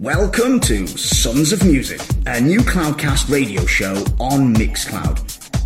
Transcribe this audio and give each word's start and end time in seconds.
Welcome 0.00 0.60
to 0.60 0.86
Sons 0.86 1.52
of 1.52 1.62
Music, 1.62 2.00
a 2.24 2.40
new 2.40 2.60
Cloudcast 2.60 3.30
radio 3.30 3.66
show 3.66 3.92
on 4.18 4.54
Mixcloud. 4.54 5.20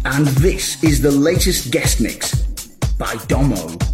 And 0.04 0.26
this 0.26 0.82
is 0.82 1.00
the 1.00 1.12
latest 1.12 1.70
guest 1.70 2.00
mix 2.00 2.42
by 2.98 3.14
Domo. 3.28 3.93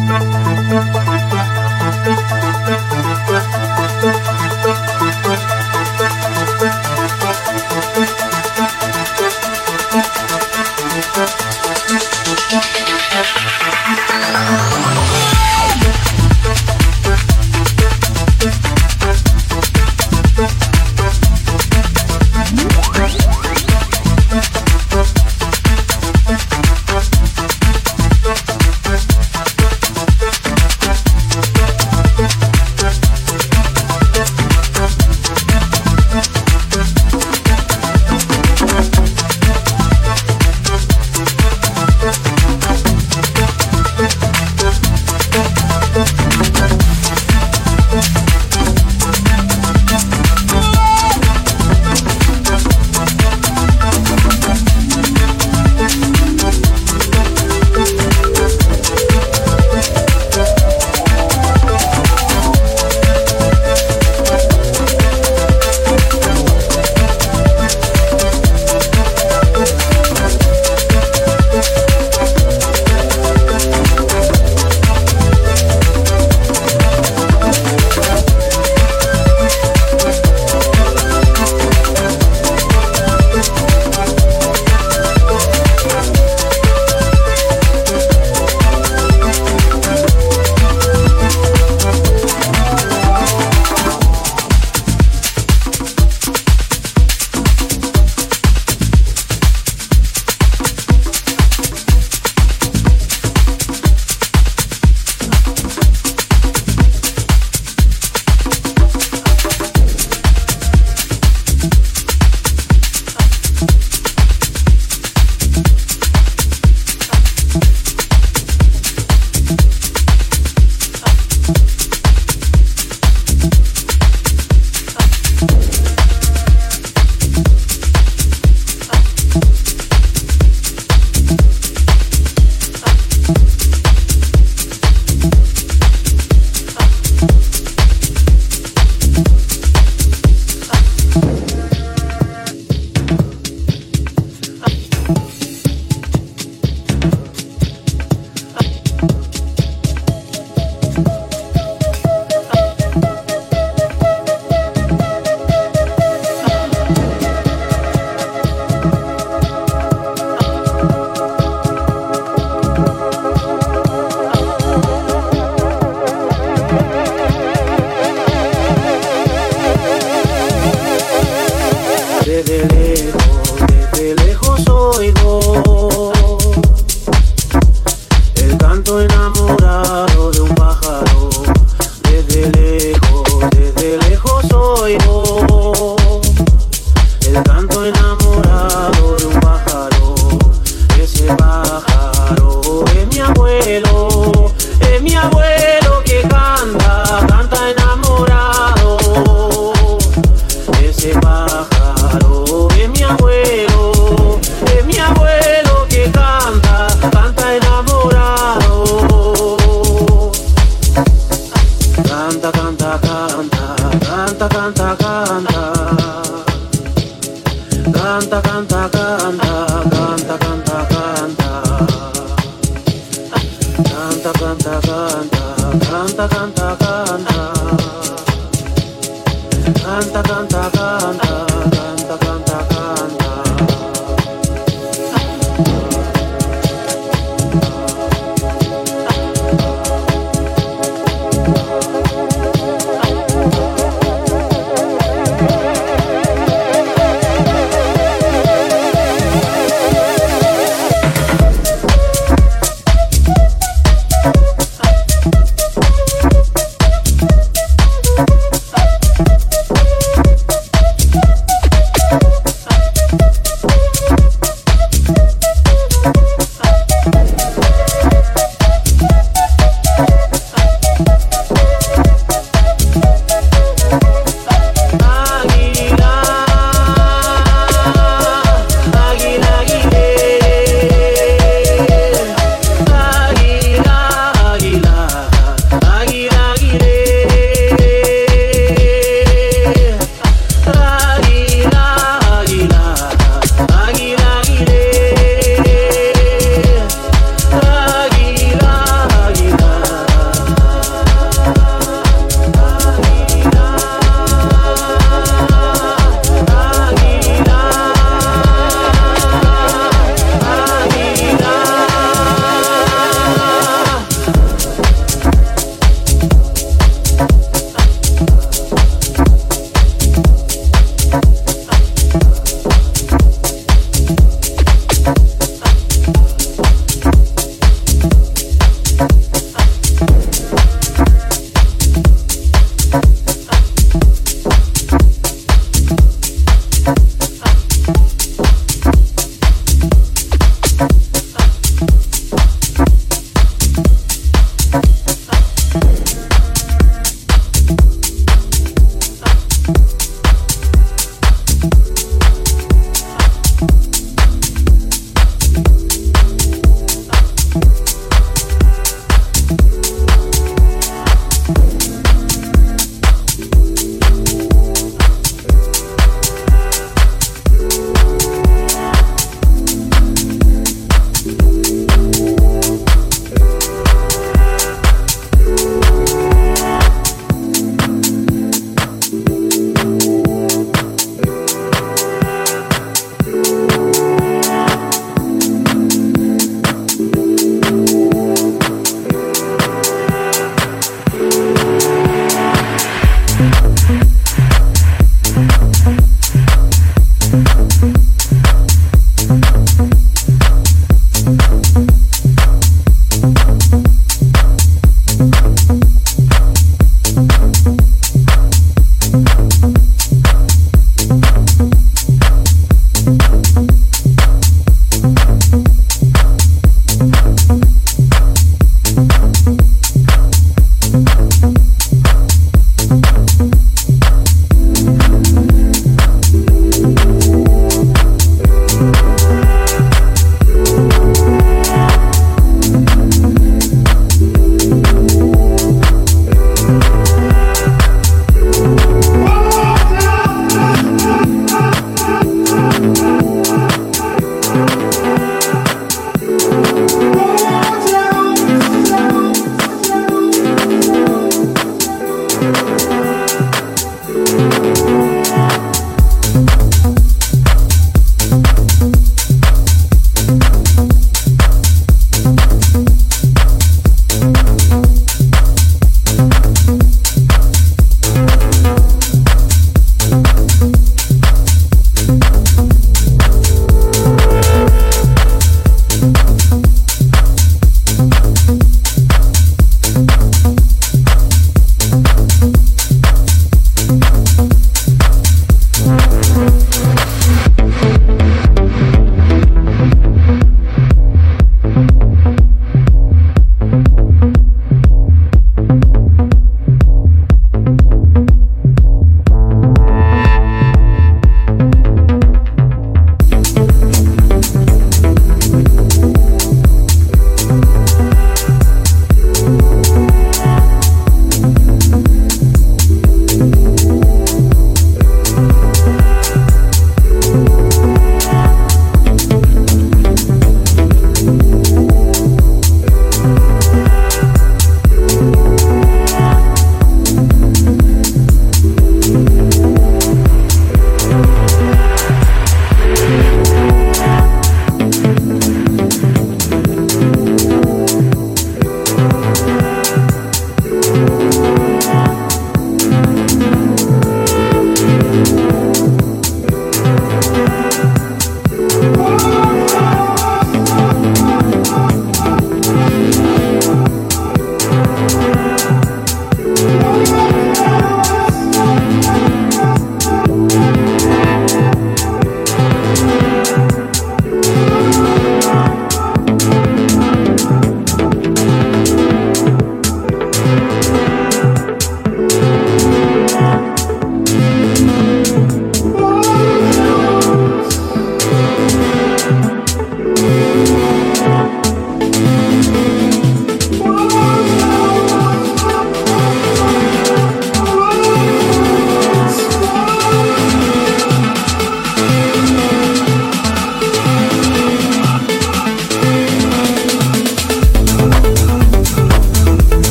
tanta, 212.99 213.75
tanta, 213.99 214.49
tanta, 214.49 214.49
tanta 214.49 215.00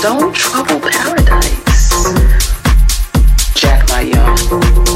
Don't 0.00 0.32
trouble 0.32 0.78
paradise. 0.78 1.90
Jack 3.54 3.88
my 3.88 4.02
young. 4.02 4.87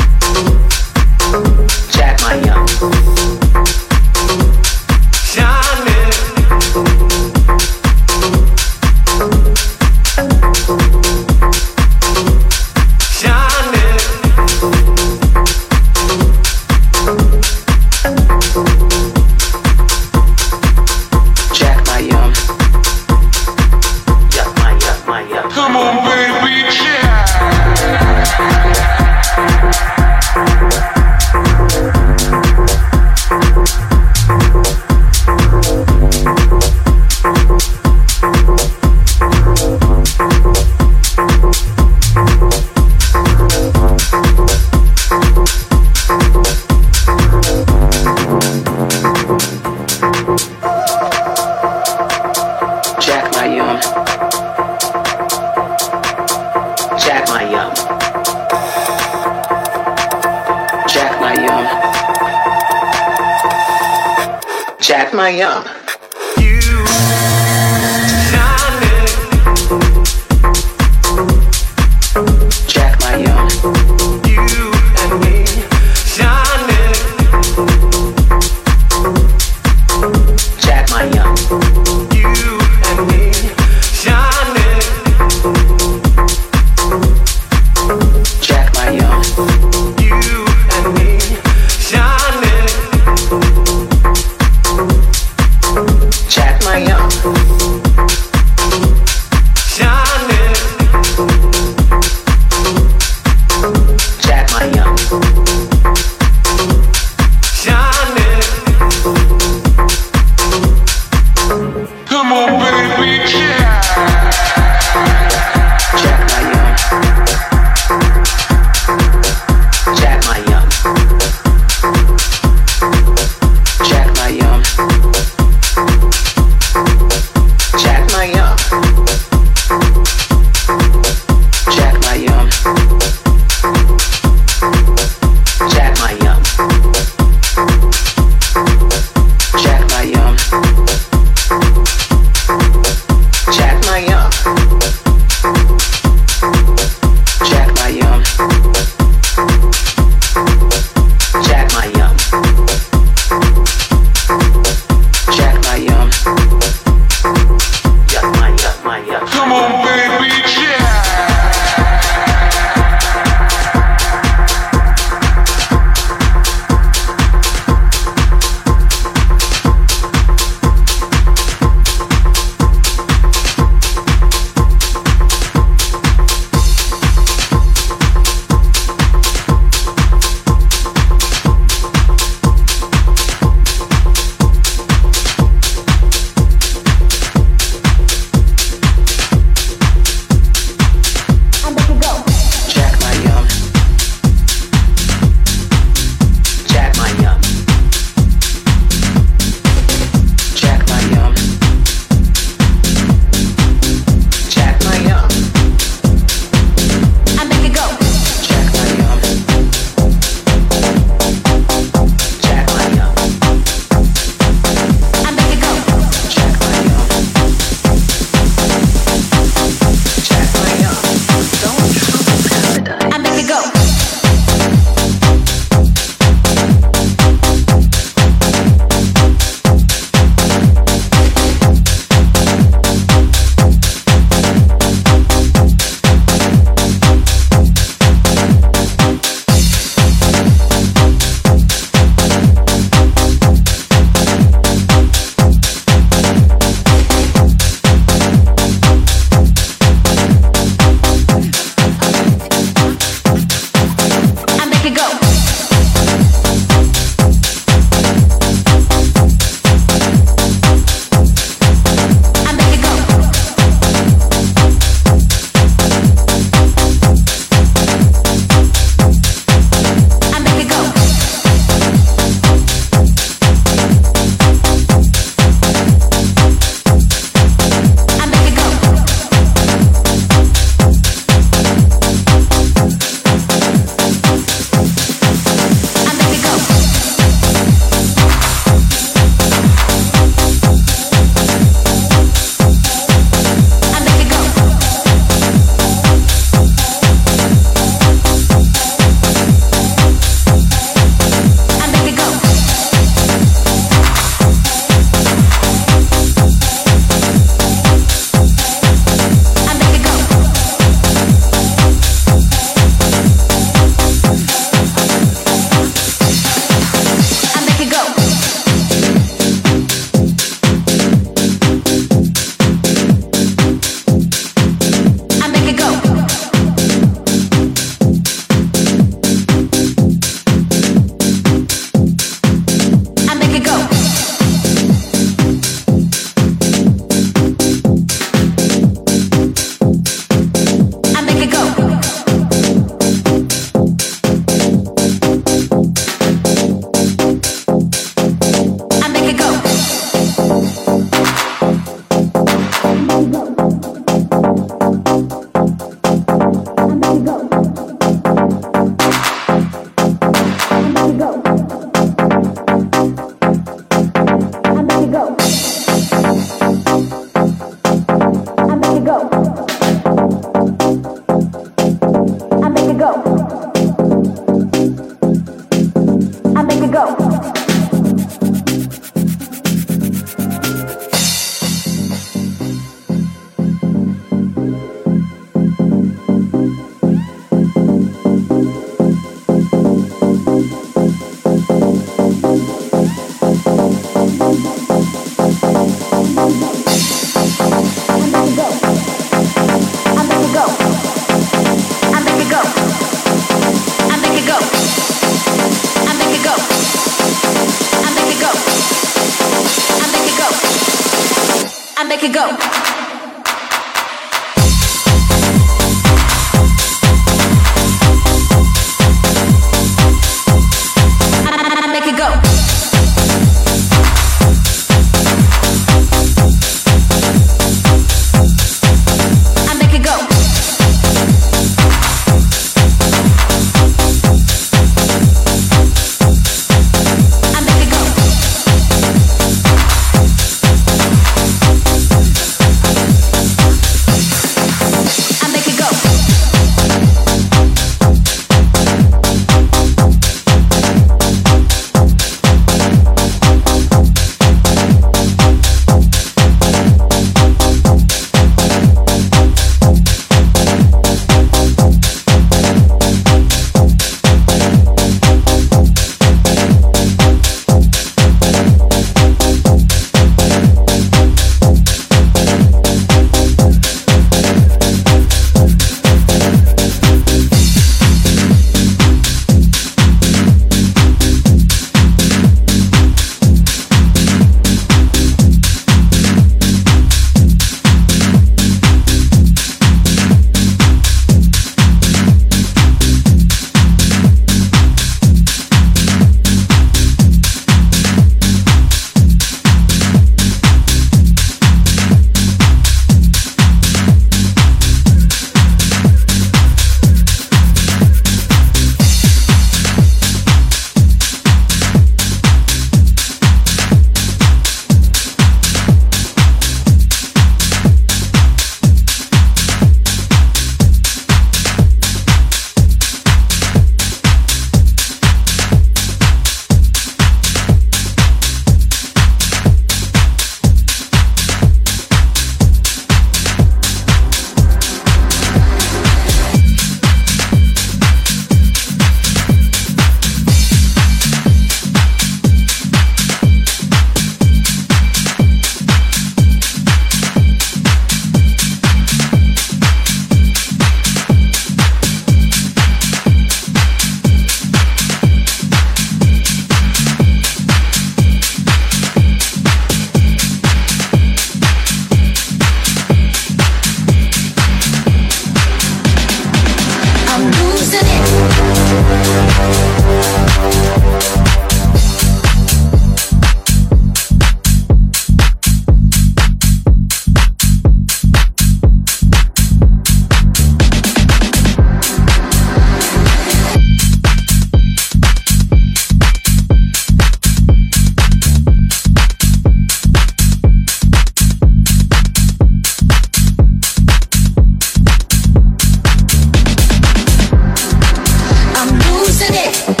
It. 599.53 600.00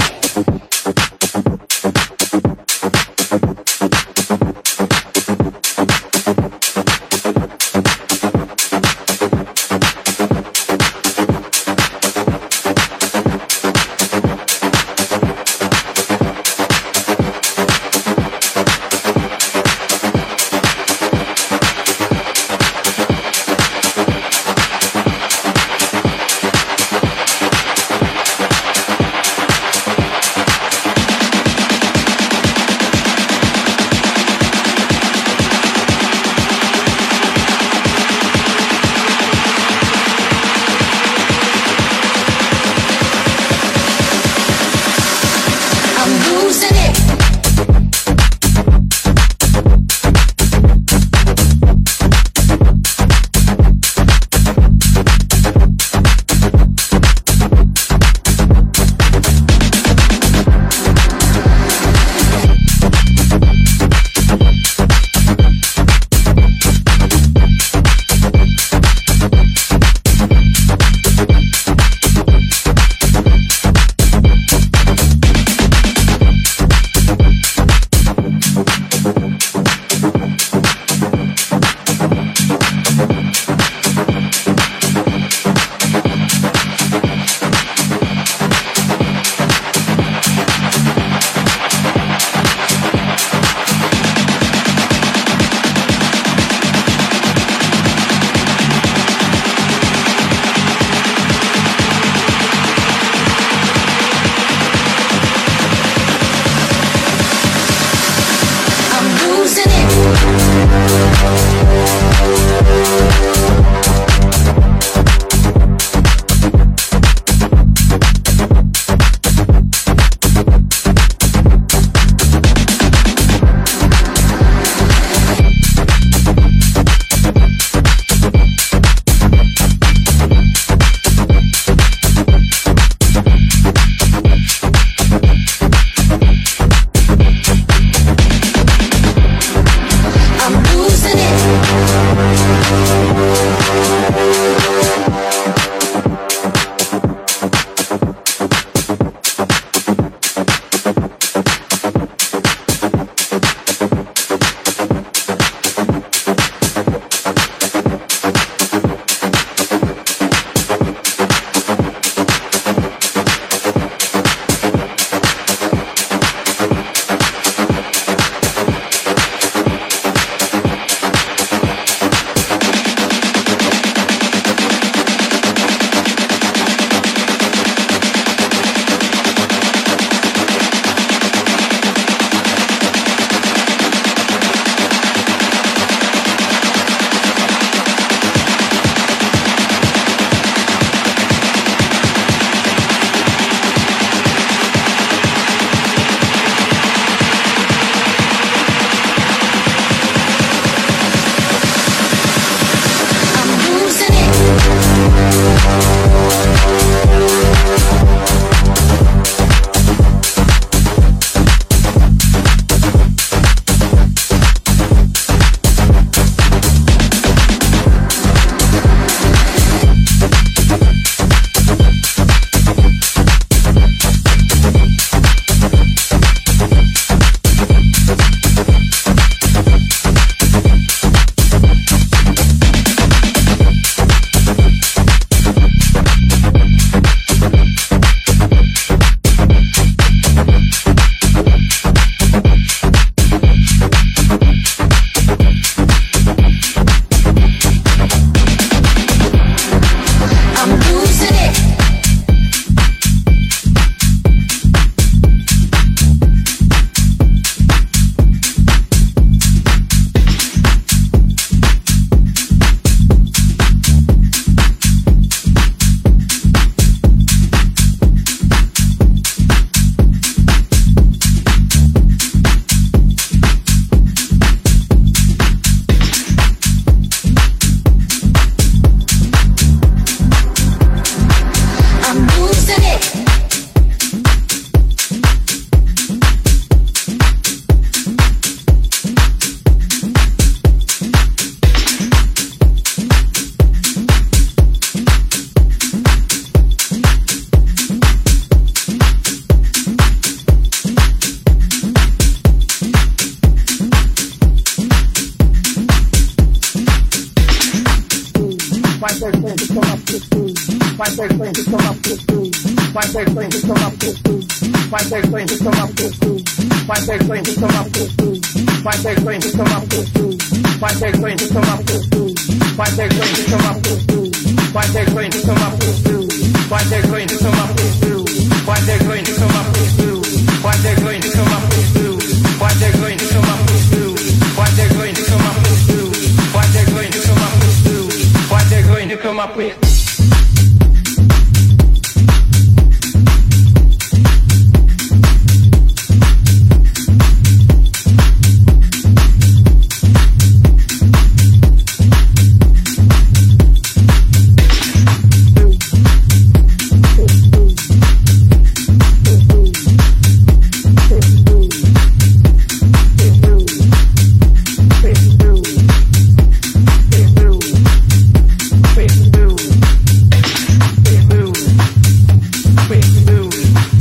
You. 373.41 374.00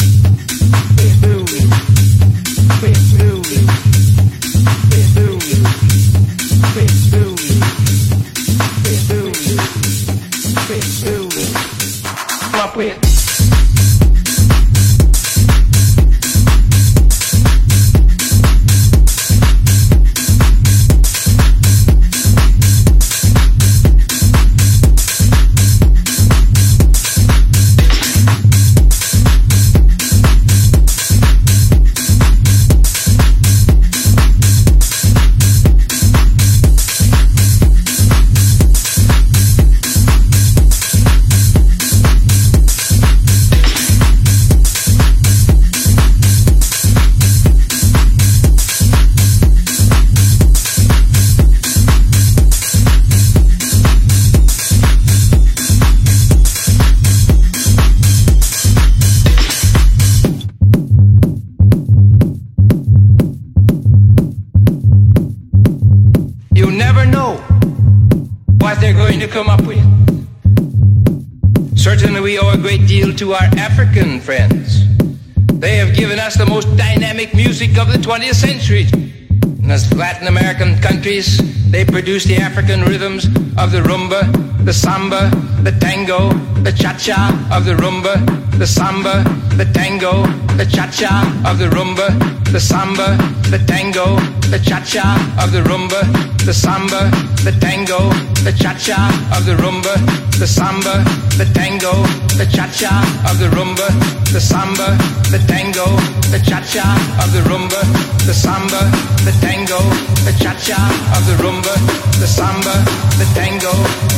They 82.19 82.35
the 82.35 82.43
African 82.43 82.83
rhythms 82.83 83.27
of 83.57 83.71
the 83.71 83.83
rumba, 83.87 84.21
the 84.65 84.73
samba, 84.73 85.31
the 85.63 85.71
tango, 85.71 86.33
the 86.65 86.73
cha-cha 86.73 87.31
of 87.53 87.65
the 87.65 87.75
rumba, 87.75 88.15
the 88.59 88.67
samba, 88.67 89.23
the 89.57 89.65
tango, 89.67 90.27
the 90.57 90.67
cha-cha 90.67 91.23
of 91.47 91.59
the 91.59 91.67
rumba, 91.67 92.09
the 92.51 92.59
samba, 92.59 93.17
the 93.51 93.59
tango, 93.65 94.17
the 94.51 94.59
cha-cha 94.59 95.07
of 95.41 95.53
the 95.53 95.61
rumba, 95.61 96.01
the 96.45 96.53
samba, 96.53 97.11
the 97.45 97.53
tango, 97.61 98.11
the 98.43 98.53
cha-cha 98.59 98.99
of 99.37 99.47
the 99.47 99.53
rumba, 99.53 99.95
the 100.41 100.47
samba, 100.49 101.05
the 101.39 101.47
tango, 101.55 101.93
the 102.39 102.47
cha-cha 102.51 102.91
of 103.31 103.39
the 103.39 103.47
rumba, 103.55 104.20
the 104.33 104.41
samba, 104.41 104.97
the 105.31 105.39
tango, 105.47 105.85
the 106.31 106.39
cha-cha 106.39 106.87
of 107.23 107.33
the 107.33 107.41
rumba, 107.51 107.83
the 108.27 108.35
samba, 108.35 108.79
the 109.27 109.33
tango, 109.43 109.79
the 110.23 110.33
cha-cha 110.39 110.79
of 111.17 111.27
the 111.27 111.35
rumba, 111.43 111.75
the 112.21 112.27
samba, 112.27 112.75
the 113.19 113.27
tango, 113.35 113.73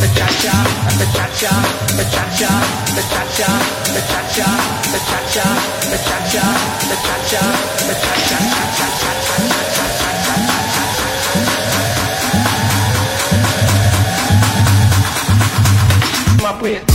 the 0.04 0.08
cha-cha, 0.12 0.52
the 1.00 1.06
cha-cha, 1.16 1.52
the 1.96 2.04
cha-cha, 2.12 2.52
the 2.92 3.02
cha-cha, 3.08 3.48
the 3.94 4.00
cha-cha, 4.10 4.48
the 4.92 5.00
cha-cha, 5.08 5.48
the 5.88 5.98
cha-cha, 6.04 6.44
the 6.88 6.96
cha-cha, 7.00 7.44
the 7.88 7.94
cha-cha, 7.96 8.42
cha-cha. 8.76 9.32
Up 16.44 16.60
with. 16.60 16.91